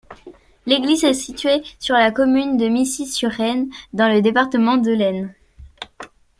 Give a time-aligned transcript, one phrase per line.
[0.65, 5.31] L'église est située sur la commune de Missy-sur-Aisne, dans le département de l'Aisne.